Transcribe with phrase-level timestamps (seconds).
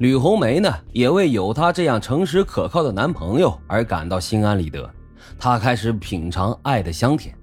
[0.00, 4.90] 吕红梅呢，也为有她这样诚实可靠的男朋友而感到心安理得。
[5.38, 7.34] 她开始品尝爱的香甜。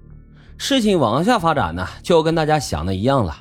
[0.56, 3.32] 事情往下发展呢，就跟大家想的一样了。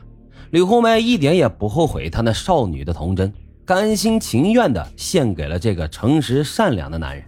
[0.51, 3.33] 吕红梅一点也不后悔她那少女的童真，
[3.65, 7.25] 甘心情愿的献给了这个诚实善良的男人。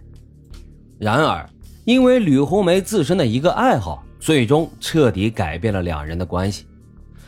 [0.96, 1.44] 然而，
[1.84, 6.66] 因为吕红梅自身的一个爱好，最终彻底改变了两人的关系。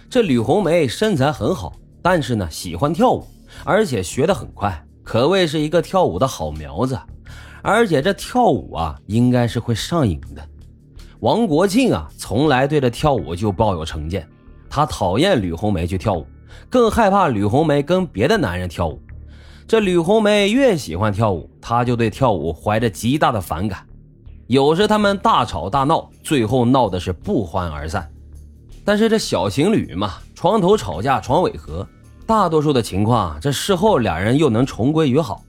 [0.09, 3.27] 这吕红梅身材很好，但是呢喜欢跳舞，
[3.65, 6.99] 而且学得很快，可谓是一个跳舞的好苗子。
[7.63, 10.43] 而且这跳舞啊，应该是会上瘾的。
[11.21, 14.29] 王国庆啊，从来对这跳舞就抱有成见，
[14.69, 16.27] 他讨厌吕红梅去跳舞，
[16.69, 19.01] 更害怕吕红梅跟别的男人跳舞。
[19.69, 23.87] 这吕红梅越喜欢跳舞，他就对跳舞怀着极大的反感。
[24.49, 28.11] 有时他们大吵大闹，最后闹的是不欢而散。
[28.85, 31.87] 但是这小情侣嘛，床头吵架床尾和，
[32.27, 35.43] 大多数的情况，这事后两人又能重归于好。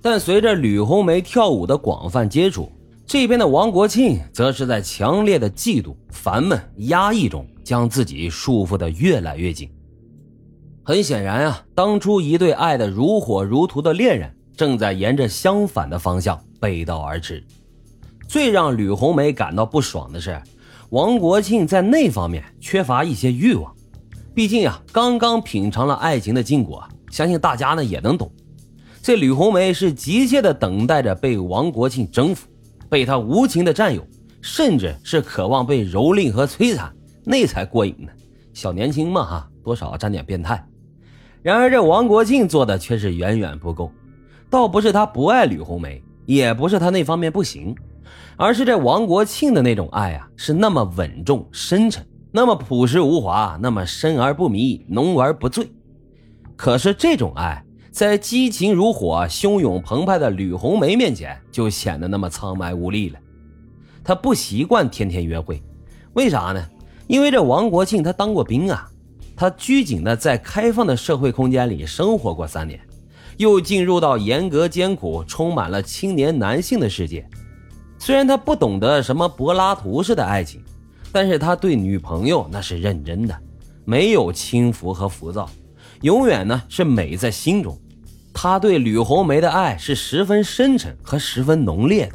[0.00, 2.70] 但随着吕红梅跳舞的广泛接触，
[3.06, 9.70] 这边的王国庆则是在强烈的嫉妒、烦闷、压抑中，将自己束缚的越来越紧。
[10.82, 17.44] 很显然啊，当初一对爱得如火如荼的恋人，正在沿着相反的方向背道而驰。
[18.28, 20.40] 最让吕红梅感到不爽的是。
[20.90, 23.74] 王国庆在那方面缺乏一些欲望，
[24.36, 28.30] 毕竟呀，刚刚品尝了爱情的禁果，相信大家呢也能懂。
[29.00, 32.46] 这吕红梅是急切的等待着被王国庆征服，
[32.90, 34.06] 被他无情的占有，
[34.42, 38.12] 甚至是渴望被蹂躏和摧残，那才过瘾呢。
[38.52, 40.62] 小年轻嘛，哈，多少沾点变态。
[41.40, 43.90] 然而这王国庆做的却是远远不够，
[44.50, 47.74] 倒不是他不爱吕红梅，也不是他那方面不行。
[48.36, 55.70] 而是这王国庆的那种爱啊，是那么稳重深沉，那么朴实无华，那么深而不迷，浓而不醉。
[56.56, 63.18] 可是这种爱，在激情如火、汹涌澎湃的吕红梅面前，就显得那么苍白无力了。
[64.04, 65.62] 他不习惯天天约会，
[66.12, 66.62] 为啥呢？
[67.06, 68.88] 因为这王国庆他当过兵啊，
[69.34, 72.80] 他拘谨的在开放的社会空间里生活过三年，
[73.36, 77.28] 又进入到严格艰苦、充满了青年男性的世界。
[77.98, 80.62] 虽然他不懂得什么柏拉图式的爱情，
[81.16, 83.34] 但是他对女朋友那是认真的，
[83.86, 85.48] 没有轻浮和浮躁，
[86.02, 87.74] 永远呢是美在心中。
[88.34, 92.12] 他对吕红梅的爱是十分深沉和十分浓烈的。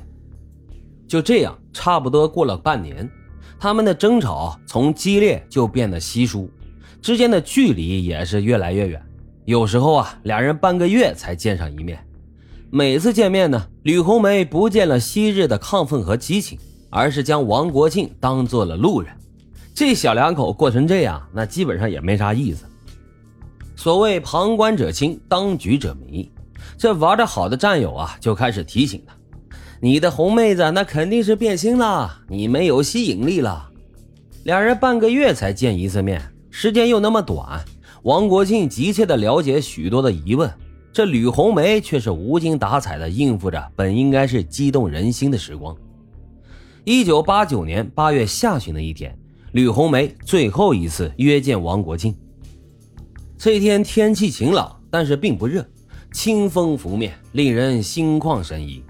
[1.08, 3.10] 就这样，差不多过了半年，
[3.60, 6.48] 他们的争吵从激烈就变得稀疏，
[7.02, 9.02] 之间的距离也是越来越远，
[9.46, 11.98] 有时候啊，俩人半个月才见上一面。
[12.70, 16.60] 每次见面呢，吕红梅不见了昔日的亢奋和激情，
[16.92, 19.12] 而是将王国庆当做了路人。
[19.74, 22.66] 这小两口过成这样，那基本上也没啥意思。
[23.76, 26.32] 所谓旁观者清，当局者迷。
[26.78, 29.16] 这玩的好的战友啊，就开始提醒他
[29.82, 33.70] ：“你的红妹子那肯定是变心了，你没有吸引力了。”
[34.44, 37.64] 两人半个月才见一次面，时间又那么短，
[38.04, 40.52] 王国庆急切地了解许多的疑问。
[40.94, 45.76] 这吕红梅却是无精打采地应付着本应该是激动人心的时光。
[46.84, 49.16] 一九八九年八月下旬的一天，
[49.52, 52.16] 吕红梅最后一次约见王国庆。
[53.38, 55.64] 这天天气晴朗，但是并不热，
[56.12, 58.84] 清风拂面，令人心旷神怡。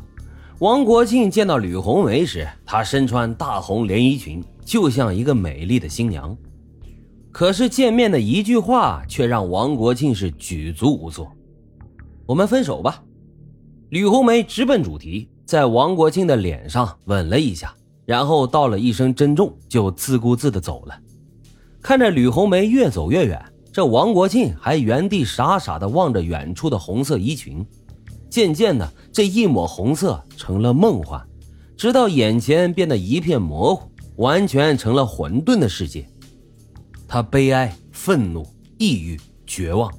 [0.60, 6.36] 王国庆见到吕红梅时，她身穿大红连衣裙，就像一个美丽的新娘。
[7.30, 11.30] 可是见面的一句话，却让王国庆是举足无措。
[12.26, 13.04] 我们分手吧，
[13.90, 17.74] 吕红梅直奔主题，在王国庆的脸上吻了一下，
[18.12, 21.00] 然后道了一声珍重，就自顾自的走了。
[21.82, 23.42] 看着吕红梅越走越远，
[23.72, 27.66] 这王国庆还原地傻傻的望着远处的红色衣裙。
[28.30, 31.26] 渐渐的，这一抹红色成了梦幻，
[31.78, 36.06] 直到眼前变得一片模糊，完全成了混沌的世界。
[37.08, 38.46] 他悲哀、愤怒、
[38.78, 39.18] 抑郁、
[39.48, 39.90] 绝望。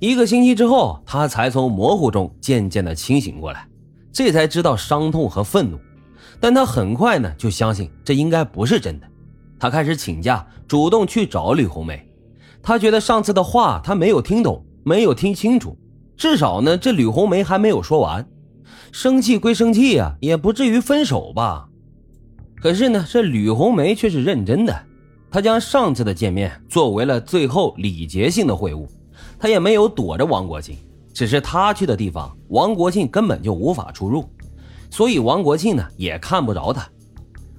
[0.00, 3.68] 一个星期之后，他才从模糊中渐渐的清醒过来，
[4.12, 5.78] 这才知道伤痛和愤怒。
[6.44, 9.06] 但他很快呢就相信这应该不是真的。
[9.58, 12.06] 他开始请假，主动去找吕红梅。
[12.62, 15.74] 他觉得上次的话他没有听懂，没有听清楚，
[16.18, 18.28] 至少呢这吕红梅还没有说完。
[18.92, 21.66] 生气归生气呀，也不至于分手吧？
[22.56, 24.78] 可是呢，这吕红梅却是认真的。
[25.30, 28.86] 她将上次的见面作为了最后礼节性的会晤。
[29.38, 30.76] 他也没有躲着王国庆，
[31.14, 34.28] 只是他去的地方，王国庆根本就无法出入，
[34.94, 36.88] 所以王国庆呢也看不着他。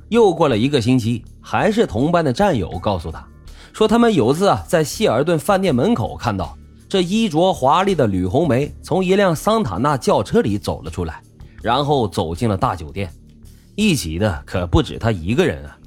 [0.08, 3.28] 又过了一个星期，还是同班的战友告诉他，
[3.74, 11.22] 说他们有次啊在希尔顿饭店门口看到这衣着华丽的吕红梅从一辆桑塔纳轿车里走了出来，
[11.62, 13.12] 然后走进了大酒店。
[13.76, 15.78] 一起的可不止他一个人啊！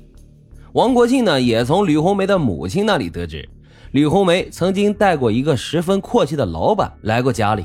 [0.74, 3.48] 王国庆呢，也从吕红梅的母亲那里得知，
[3.92, 7.64] 吕红梅曾经带过一个十分阔气的老板来过家里。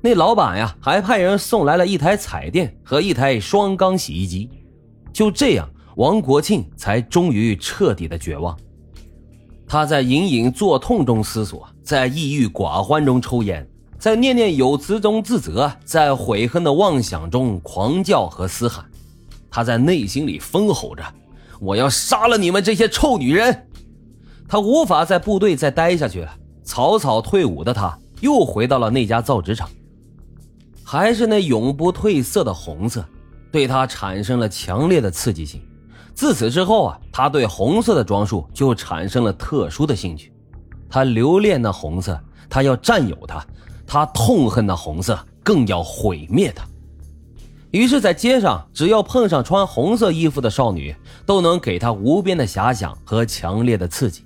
[0.00, 4.48] 那老板呀，还派人送来了一台彩电和一台双缸洗衣机。
[5.12, 8.56] 就这样，王国庆才终于彻底的绝望。
[9.66, 13.68] 他在隐隐作痛中思索，在抑郁寡欢中抽烟，
[13.98, 18.84] 在念念有词中自责，在悔恨的妄想中狂叫和嘶喊。
[19.50, 21.02] 他在内心里疯吼着
[21.60, 23.66] ：“我要杀了你们这些臭女人！”
[24.48, 26.32] 他无法在部队再待下去了。
[26.62, 29.68] 草草退伍的他，又回到了那家造纸厂。
[30.90, 33.04] 还是那永不褪色的红色，
[33.52, 35.60] 对他产生了强烈的刺激性。
[36.14, 40.32] 自此之后啊，他对红色的装束就产生了特殊的兴趣。
[40.88, 42.18] 他留恋那红色，
[42.48, 43.42] 他要占有它；
[43.86, 46.66] 他痛恨那红色，更要毁灭它。
[47.70, 50.96] 于是，在街上，只要碰上穿红色衣服的少女，
[51.26, 54.24] 都能给他无边的遐想和强烈的刺激。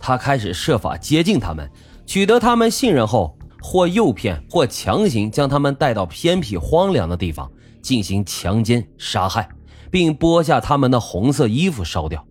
[0.00, 1.70] 他开始设法接近他们，
[2.04, 3.38] 取得他们信任后。
[3.62, 7.50] 或诱骗，或强行将他们带到偏僻荒凉的地方
[7.80, 9.48] 进行强奸、杀害，
[9.90, 12.26] 并剥下他们的红色衣服烧掉。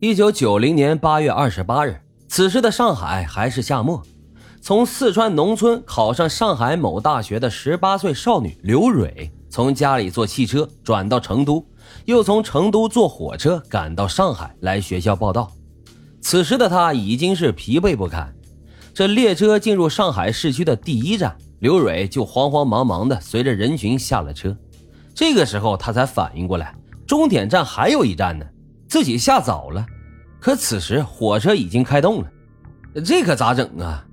[0.00, 4.02] 一九九零年八月二十八日，此时的上海还是夏末。
[4.60, 11.64] 从四川农村考上上海某大学的十八岁少女刘蕊，从家里坐汽车转到成都，
[12.04, 15.50] 又从成都坐火车赶到上海来学校报道。
[16.20, 18.34] 此时的她已经是疲惫不堪。
[18.98, 24.56] 这列车进入上海市区的第一站，刘蕊就慌慌忙忙的随着人群下了车。
[25.14, 26.74] 这个时候，他才反应过来，
[27.06, 28.44] 终点站还有一站呢，
[28.88, 29.86] 自己下早了。
[30.40, 32.28] 可此时火车已经开动了，
[33.04, 34.04] 这可咋整啊？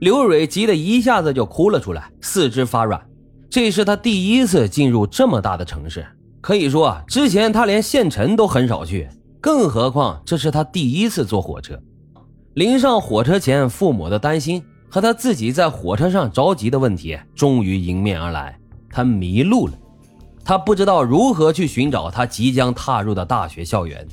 [0.00, 3.00] 刘蕊急得一下子就哭了出来，四肢发软。
[3.48, 6.06] 这是他第一次进入这么大的城市，
[6.42, 9.08] 可以说之前他连县城都很少去，
[9.40, 11.80] 更何况这是他第一次坐火车。
[12.56, 18.58] 临上火车前，父母的担心和他自己在火车上着急的问题终于迎面而来。
[18.88, 19.74] 他迷路了，
[20.42, 24.08] 他不知道如何去寻找他即将踏入的大学校园。